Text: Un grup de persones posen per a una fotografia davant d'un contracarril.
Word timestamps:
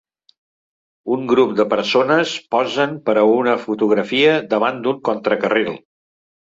Un 1.15 1.27
grup 1.31 1.51
de 1.59 1.67
persones 1.75 2.33
posen 2.57 2.97
per 3.11 3.17
a 3.25 3.29
una 3.37 3.57
fotografia 3.69 4.35
davant 4.57 4.85
d'un 4.89 5.03
contracarril. 5.13 5.75